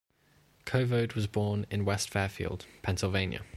Covode 0.65 1.13
was 1.13 1.27
born 1.27 1.67
in 1.69 1.85
West 1.85 2.09
Fairfield, 2.09 2.65
Pennsylvania. 2.81 3.41